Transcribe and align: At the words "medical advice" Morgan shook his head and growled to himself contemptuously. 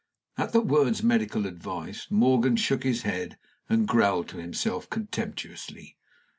At 0.35 0.51
the 0.51 0.61
words 0.61 1.03
"medical 1.03 1.45
advice" 1.45 2.07
Morgan 2.09 2.55
shook 2.55 2.81
his 2.81 3.03
head 3.03 3.37
and 3.69 3.87
growled 3.87 4.29
to 4.29 4.37
himself 4.37 4.89
contemptuously. 4.89 5.95